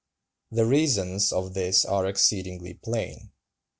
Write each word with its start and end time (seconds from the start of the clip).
The 0.49 0.65
reasons 0.65 1.31
of 1.31 1.53
this 1.53 1.85
are 1.85 2.07
exceedingly 2.07 2.73
plain. 2.73 3.29